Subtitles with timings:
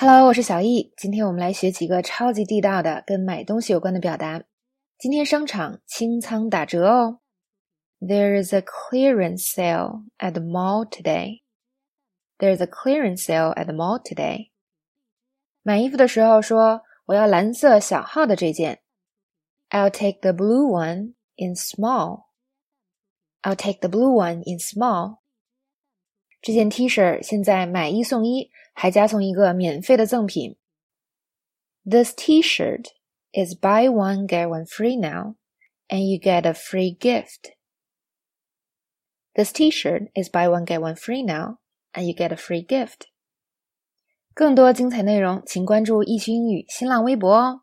[0.00, 0.92] Hello，我是小易。
[0.96, 4.44] 今天我们来学几个超级地道的跟买东西有关的表达。
[4.96, 7.18] 今天商场清仓打折哦。
[7.98, 11.42] There is a clearance sale at the mall today.
[12.38, 14.52] There is a clearance sale at the mall today.
[15.64, 18.78] 买衣服的时候说我要蓝色小号的这件。
[19.70, 22.26] I'll take the blue one in small.
[23.42, 25.18] I'll take the blue one in small.
[26.41, 30.57] 这件 T 恤现在买一送一，还加送一个免费的赠品。
[31.85, 32.87] This T-shirt
[33.33, 35.35] is buy one get one free now,
[35.87, 37.53] and you get a free gift.
[39.33, 41.59] This T-shirt is buy one get one free now,
[41.93, 43.07] and you get a free gift.
[44.33, 47.61] 更多精彩内容，请关注易趣英语新浪微博哦。